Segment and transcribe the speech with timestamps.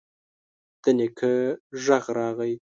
[0.83, 1.33] د نيکه
[1.83, 2.53] غږ راغی: